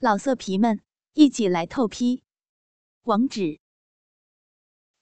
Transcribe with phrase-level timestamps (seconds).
[0.00, 0.80] 老色皮们，
[1.14, 2.22] 一起来透批！
[3.02, 3.58] 网址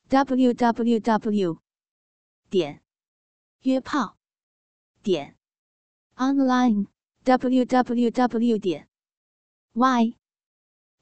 [0.08, 1.60] ：w w w
[2.48, 2.82] 点
[3.60, 4.16] 约炮
[5.02, 5.36] 点
[6.14, 6.86] online
[7.24, 8.88] w w w 点
[9.74, 10.16] y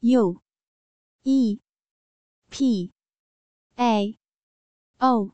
[0.01, 0.43] u
[1.23, 1.61] e
[2.51, 2.93] p
[3.77, 4.19] a
[4.99, 5.31] o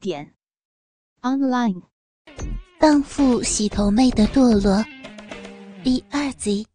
[0.00, 0.34] 点
[1.20, 1.82] online。
[2.80, 4.82] 荡妇洗头妹的堕落，
[5.84, 6.66] 第二集。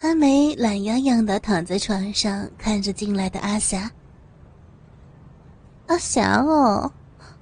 [0.00, 3.90] 阿梅懒洋洋的躺在床上，看着进来的阿霞。
[5.86, 6.92] 阿霞哦，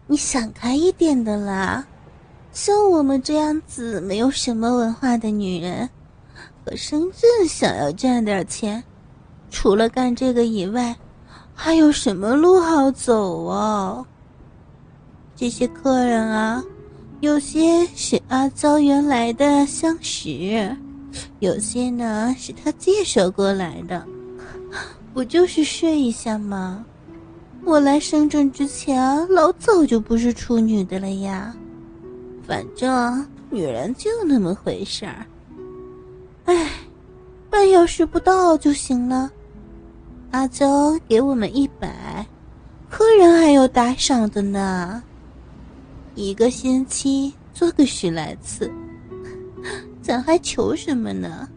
[0.06, 1.84] 你想开一点的啦！
[2.52, 5.90] 像我们这样子没有什么文化的女人，
[6.64, 8.82] 和深圳想要赚点钱，
[9.50, 10.96] 除了干这个以外，
[11.52, 14.06] 还有什么路好走哦？
[15.34, 16.62] 这些客人啊，
[17.18, 20.76] 有些是阿娇原来的相识。
[21.40, 24.04] 有些呢是他介绍过来的，
[25.12, 26.84] 不就是睡一下吗？
[27.64, 31.54] 我来深圳之前老早就不是处女的了呀。
[32.46, 35.24] 反正女人就那么回事儿。
[36.44, 36.70] 哎，
[37.48, 39.30] 半小时不到就行了。
[40.30, 42.26] 阿娇给我们一百，
[42.90, 45.02] 客人还有打赏的呢。
[46.14, 48.70] 一个星期做个十来次。
[50.04, 51.48] 咱还求什么呢？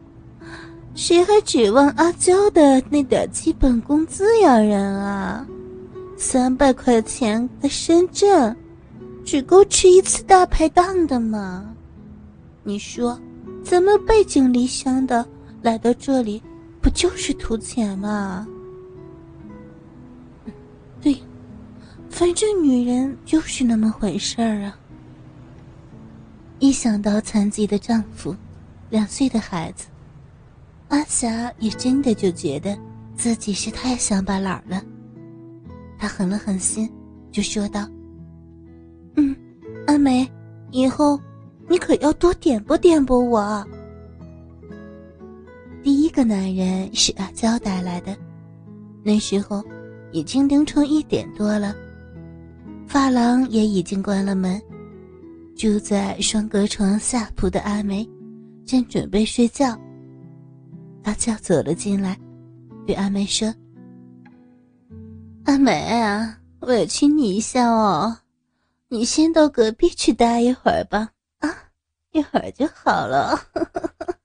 [0.96, 4.66] 谁还指望阿娇的那点基本工资养？
[4.66, 5.46] 人啊，
[6.16, 8.56] 三百块钱在深圳，
[9.26, 11.76] 只够吃一次大排档的吗？
[12.64, 13.20] 你说，
[13.66, 15.26] 咱们背井离乡的
[15.62, 16.42] 来到这里，
[16.80, 18.48] 不就是图钱吗？
[21.02, 21.22] 对，
[22.10, 24.80] 反正女人就是那么回事儿啊。
[26.60, 28.36] 一想到残疾的丈夫，
[28.90, 29.86] 两岁的孩子，
[30.88, 32.78] 阿霞也真的就觉得
[33.16, 34.82] 自己是太乡巴佬了。
[36.00, 36.90] 她狠了狠心，
[37.32, 37.88] 就说道
[39.18, 39.36] ：“嗯，
[39.86, 40.28] 阿梅，
[40.72, 41.20] 以后
[41.70, 43.66] 你可要多点拨点拨我。”
[45.84, 48.18] 第一个男人是阿娇带来的，
[49.04, 49.64] 那时候
[50.12, 51.76] 已经凌晨一点多了，
[52.88, 54.60] 发廊也已经关了门。
[55.58, 58.08] 住在双隔床下铺的阿梅，
[58.64, 59.76] 正准备睡觉。
[61.04, 62.16] 阿娇走了进来，
[62.86, 63.52] 对阿梅说
[65.46, 68.16] ：“阿梅啊，委屈你一下哦，
[68.88, 71.50] 你先到隔壁去待一会儿吧，啊，
[72.12, 73.36] 一会儿就好了。”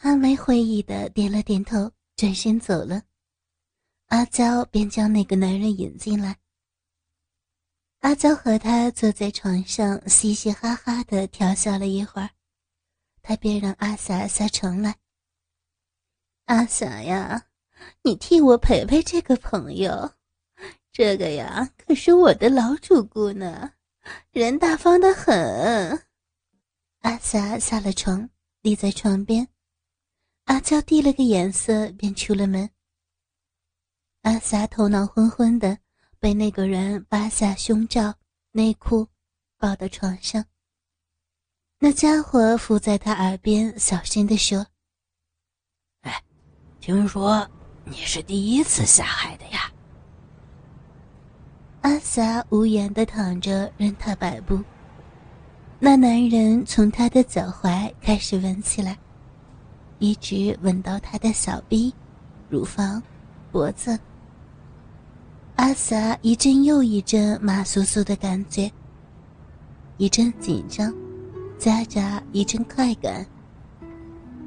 [0.00, 3.02] 阿梅会意的点了点头，转身走了。
[4.06, 6.34] 阿娇便将那个男人引进来。
[8.00, 12.30] 阿娇和他坐在床上，嘻嘻哈哈的调笑了一会儿，
[13.20, 14.96] 他便让阿霞下床来。
[16.46, 17.48] 阿霞呀，
[18.02, 20.14] 你替我陪陪这个朋友，
[20.90, 23.74] 这个呀可是我的老主顾呢，
[24.30, 26.06] 人大方的很。
[27.00, 28.30] 阿霞下了床，
[28.62, 29.46] 立在床边，
[30.44, 32.70] 阿娇递了个眼色，便出了门。
[34.22, 35.78] 阿霞头脑昏昏的。
[36.20, 38.14] 被那个人扒下胸罩、
[38.52, 39.08] 内裤，
[39.56, 40.44] 抱到床上。
[41.78, 44.66] 那家伙伏在他耳边，小声地说
[46.02, 46.22] ：“哎，
[46.78, 47.48] 听说
[47.84, 49.72] 你是第一次下海的呀？”
[51.80, 54.62] 阿霞无言的躺着，任他摆布。
[55.78, 58.98] 那男人从他的脚踝开始吻起来，
[59.98, 61.94] 一直吻到他的小臂、
[62.50, 63.02] 乳房、
[63.50, 63.98] 脖子。
[65.60, 68.72] 阿霞一阵又一阵麻酥酥的感觉，
[69.98, 70.90] 一阵紧张，
[71.58, 73.26] 夹杂一阵快感。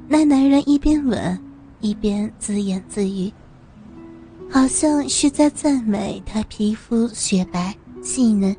[0.08, 1.40] 那男人一边吻，
[1.78, 3.32] 一边自言自语，
[4.50, 7.72] 好像是在赞美她皮肤雪白
[8.02, 8.54] 细嫩。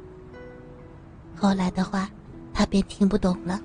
[1.35, 2.09] 后来的话，
[2.53, 3.59] 她便听不懂了。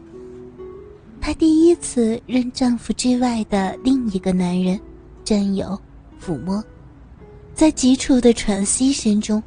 [1.20, 4.80] 她第一次任丈夫之外的另一个男人
[5.22, 5.80] 占有、
[6.20, 6.60] 抚摸。
[7.54, 9.42] 在急促的喘息声中，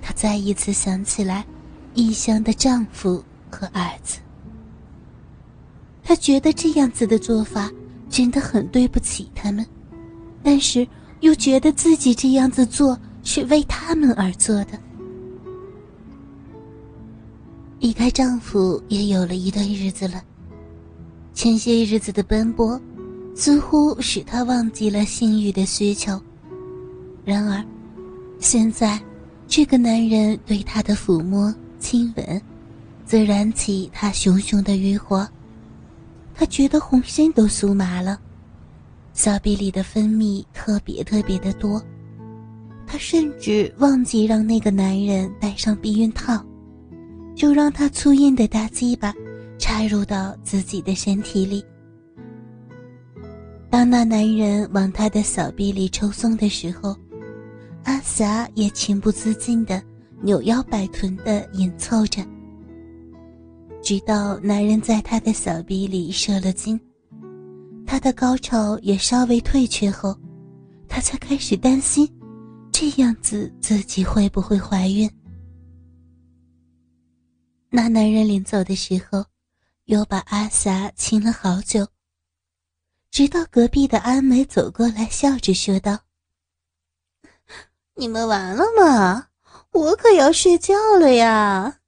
[0.00, 1.44] 她再一次想起来
[1.94, 4.18] 异乡的丈夫和儿子。
[6.02, 7.70] 她觉得这样子的做法
[8.08, 9.64] 真的很对不起他们，
[10.42, 10.86] 但是
[11.20, 14.78] 又觉得自己这样子做是为他们而做的。
[17.80, 20.22] 离开丈夫也有了一段日子了，
[21.34, 22.80] 前些日子的奔波，
[23.34, 26.18] 似乎使她忘记了性欲的需求。
[27.24, 27.64] 然而，
[28.38, 29.00] 现在
[29.46, 32.42] 这个男人对她的抚摸、亲吻，
[33.04, 35.26] 则燃起她熊熊的欲火。
[36.36, 38.18] 他觉得浑身都酥麻了，
[39.12, 41.80] 小臂里的分泌特别特别的多。
[42.86, 46.44] 他甚至忘记让那个男人戴上避孕套，
[47.36, 49.14] 就让他粗硬的大鸡巴
[49.58, 51.64] 插入到自己的身体里。
[53.70, 56.96] 当那男人往他的小臂里抽送的时候，
[57.84, 59.82] 阿霞也情不自禁的
[60.22, 62.24] 扭腰摆臀的紧凑着。
[63.82, 66.80] 直到男人在她的小臂里射了精，
[67.86, 70.18] 她的高潮也稍微退却后，
[70.88, 72.10] 她才开始担心，
[72.72, 75.10] 这样子自己会不会怀孕。
[77.68, 79.24] 那男人临走的时候，
[79.84, 81.86] 又把阿霞亲了好久。
[83.10, 85.98] 直到隔壁的阿美走过来，笑着说道
[87.94, 89.30] ：“你们完了吗？
[89.70, 91.80] 我可要睡觉了呀。”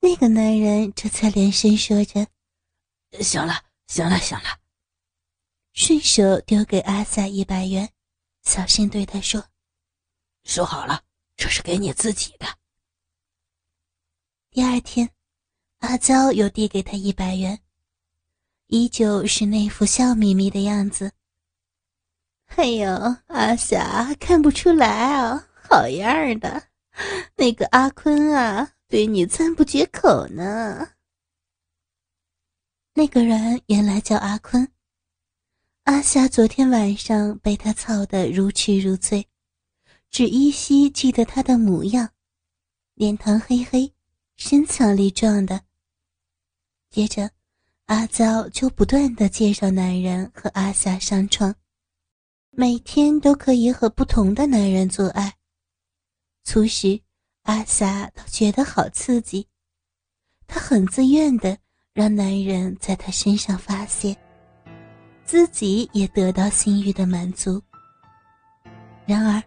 [0.00, 2.26] 那个男人这才连声说着
[3.22, 4.58] ：“行了，行了，行了。”
[5.74, 7.90] 顺手丢给阿萨一百元，
[8.42, 9.44] 小声对他说
[10.44, 11.02] ：“收好了，
[11.36, 12.46] 这是给你自己的。”
[14.50, 15.08] 第二天，
[15.78, 17.62] 阿娇又递给他一百元，
[18.66, 21.12] 依旧是那副笑眯眯的样子。
[22.54, 26.62] 哎呦，阿霞看不出来啊，好样的，
[27.34, 28.74] 那个阿坤啊！
[28.86, 30.90] 对你赞不绝口呢。
[32.94, 34.70] 那个人原来叫阿坤。
[35.84, 39.26] 阿霞昨天晚上被他操得如痴如醉，
[40.10, 42.10] 只依稀记得他的模样，
[42.94, 43.92] 脸庞黑黑，
[44.36, 45.62] 身强力壮的。
[46.90, 47.30] 接着，
[47.86, 51.52] 阿娇就不断的介绍男人和阿霞上床，
[52.54, 55.32] 每天都可以和不同的男人做爱。
[56.44, 57.00] 初时。
[57.44, 59.44] 阿霞倒觉得好刺激，
[60.46, 61.58] 她很自愿的
[61.92, 64.16] 让男人在她身上发泄，
[65.24, 67.60] 自己也得到性欲的满足。
[69.04, 69.42] 然而，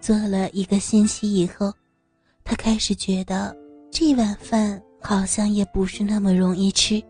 [0.00, 1.70] 做了一个星期以后，
[2.42, 3.54] 她开始觉得
[3.90, 7.04] 这碗饭好像也不是那么容易吃，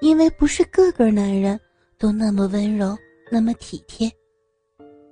[0.00, 1.60] 因为不是个个男人
[1.98, 2.96] 都那么温柔、
[3.30, 4.10] 那么体贴，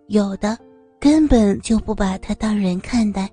[0.09, 0.59] 有的
[1.01, 3.31] 根本就不把她当人看待。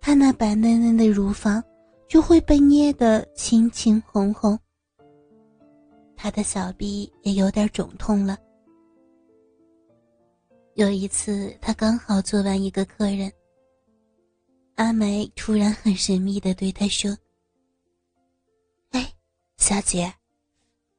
[0.00, 1.62] 他那白嫩嫩的乳房
[2.06, 4.58] 就会被捏得青青红红。
[6.16, 8.38] 他的小臂也有点肿痛了。
[10.74, 13.30] 有一次，他刚好做完一个客人，
[14.76, 17.10] 阿梅突然很神秘的对他说
[18.90, 19.12] ：“哎，
[19.56, 20.12] 小姐，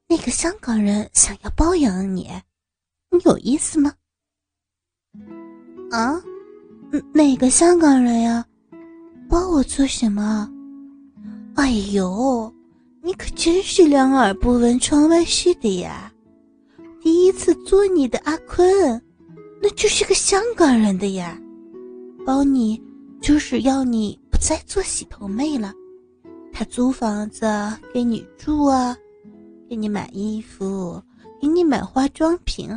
[0.07, 2.30] 那个香港人想要包养你，
[3.12, 3.94] 你有意思吗
[5.92, 6.22] ？”“啊，
[7.14, 8.46] 哪个香港人呀？”
[9.30, 10.50] 包我做什么？
[11.56, 12.52] 哎呦，
[13.04, 16.12] 你可真是两耳不闻窗外事的呀！
[17.02, 19.02] 第一次做你的阿坤，
[19.62, 21.40] 那就是个香港人的呀。
[22.26, 22.82] 包你
[23.22, 25.74] 就是要你不再做洗头妹了，
[26.52, 27.46] 他租房子
[27.94, 28.96] 给你住啊，
[29.70, 31.02] 给你买衣服，
[31.42, 32.70] 给你买化妆品，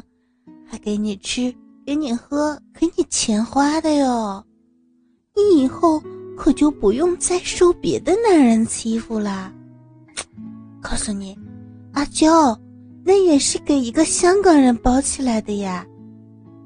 [0.72, 1.54] 还给你吃，
[1.84, 4.42] 给你喝，给你钱花的哟。
[5.36, 6.02] 你以后。
[6.34, 9.52] 可就不用再受别的男人欺负了！
[10.80, 11.38] 告诉你，
[11.92, 12.58] 阿娇，
[13.04, 15.86] 那也是给一个香港人包起来的呀。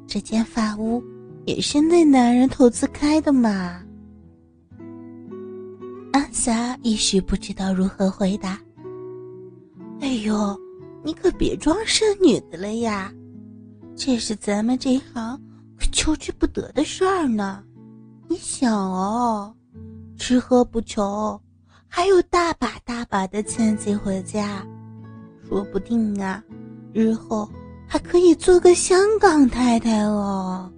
[0.07, 1.03] 这间法屋
[1.45, 3.83] 也是那男人投资开的嘛。
[6.13, 8.59] 阿霞一时不知道如何回答。
[10.01, 10.59] 哎呦，
[11.03, 13.13] 你可别装剩女的了呀！
[13.97, 15.41] 这是咱们这行
[15.79, 17.65] 可求之不得的事儿呢。
[18.29, 19.53] 你想哦。
[20.19, 21.39] 吃喝不愁，
[21.87, 24.67] 还有大把大把的钱寄回家，
[25.47, 26.43] 说不定啊，
[26.95, 27.47] 日后
[27.87, 30.73] 还可以做个香港太太哦。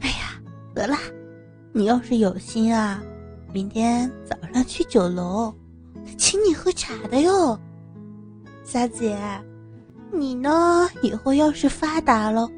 [0.00, 0.40] 哎呀，
[0.74, 0.96] 得了，
[1.72, 3.02] 你要是有心啊，
[3.52, 5.54] 明天早上去酒楼，
[6.16, 7.58] 请你喝茶的哟。
[8.64, 9.20] 小姐，
[10.12, 10.88] 你呢？
[11.02, 12.48] 以后要是发达了。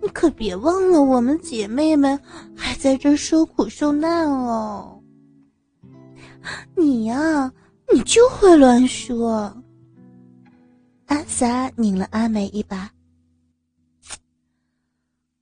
[0.00, 2.20] 你可别忘了，我们姐妹们
[2.56, 5.00] 还在这受苦受难哦。
[6.76, 7.52] 你呀，
[7.92, 9.62] 你就会乱说。
[11.06, 12.90] 阿萨拧了阿美一把。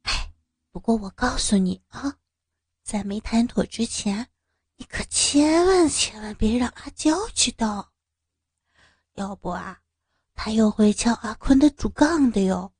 [0.03, 0.31] 哎，
[0.71, 2.15] 不过我告诉你啊，
[2.83, 4.27] 在没谈妥之前，
[4.77, 7.93] 你可千万千万别让阿娇知道，
[9.15, 9.79] 要不啊，
[10.43, 12.73] 他又会敲阿坤的竹杠的哟。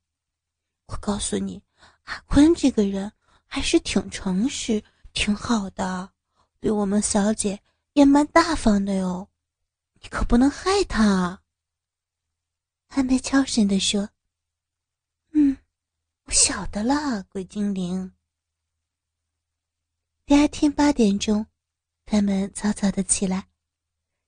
[0.87, 1.61] 我告诉你。
[2.05, 3.13] 阿坤这个人
[3.45, 6.11] 还是挺诚实、挺好的，
[6.59, 7.61] 对我们小姐
[7.93, 9.29] 也蛮大方的哟。
[10.01, 11.43] 你可不能害他。”
[12.89, 14.09] 阿梅悄声地说
[15.33, 15.55] ：“嗯，
[16.23, 18.11] 我晓得了，鬼精灵。”
[20.25, 21.45] 第二天八点钟，
[22.07, 23.49] 他们早早的起来，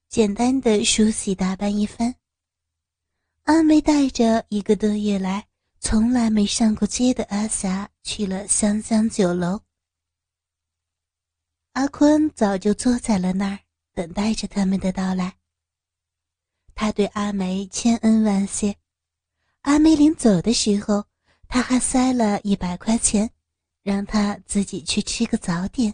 [0.08, 2.14] 简单的梳洗打扮一番。
[3.44, 5.46] 阿梅带着一个多月来
[5.82, 9.60] 从来没上过街的阿霞去了香香酒楼。
[11.74, 13.60] 阿坤早就坐在了那儿，
[13.94, 15.36] 等待着他们的到来。
[16.74, 18.78] 他对阿梅千恩万谢。
[19.64, 21.04] 阿梅临走的时候，
[21.50, 23.30] 他还塞了一百块钱，
[23.84, 25.94] 让他自己去吃个早点。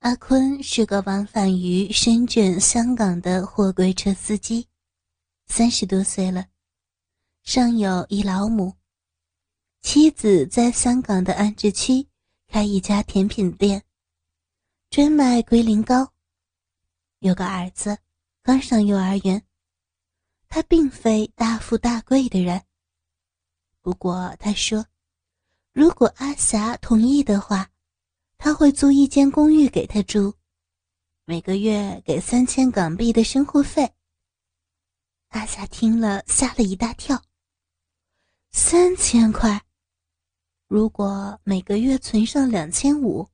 [0.00, 4.67] 阿坤是个往返于深圳、香港的货柜车司机。
[5.48, 6.46] 三十多岁了，
[7.42, 8.74] 上有一老母，
[9.80, 12.06] 妻子在香港的安置区
[12.46, 13.82] 开一家甜品店，
[14.88, 16.12] 专卖龟苓膏。
[17.20, 17.98] 有个儿子
[18.42, 19.42] 刚上幼儿园，
[20.48, 22.62] 他并非大富大贵的人，
[23.80, 24.86] 不过他说，
[25.72, 27.70] 如果阿霞同意的话，
[28.36, 30.34] 他会租一间公寓给他住，
[31.24, 33.90] 每个月给三千港币的生活费。
[35.28, 37.22] 阿霞听了，吓了一大跳。
[38.50, 39.62] 三千块，
[40.66, 43.28] 如果每个月存上两千五，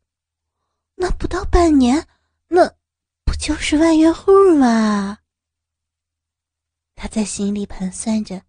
[0.96, 2.06] 那不到半年，
[2.48, 2.68] 那
[3.24, 5.18] 不就是万元户吗？
[6.96, 8.42] 他在心里盘算着，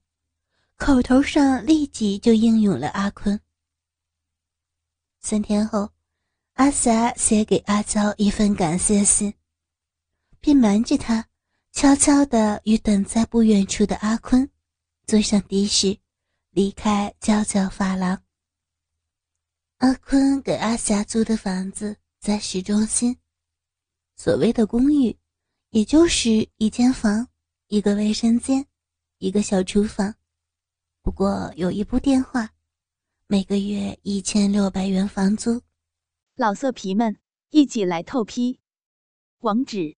[0.75, 3.39] 口头上立即就应允了阿坤。
[5.19, 5.91] 三天后，
[6.53, 9.33] 阿霞写给阿娇一份感谢信，
[10.39, 11.27] 并瞒着他。
[11.75, 14.49] 悄悄地与等在不远处的阿坤
[15.05, 15.99] 坐上的士，
[16.51, 18.23] 离开娇娇发廊。
[19.79, 23.17] 阿坤给阿霞租的房子在市中心，
[24.15, 25.17] 所谓的公寓，
[25.71, 27.27] 也就是一间房、
[27.67, 28.65] 一个卫生间、
[29.17, 30.15] 一个小厨房，
[31.01, 32.51] 不过有一部电话，
[33.27, 35.61] 每个月一千六百元房租。
[36.35, 37.17] 老色皮们，
[37.49, 38.61] 一起来透批，
[39.39, 39.97] 网址。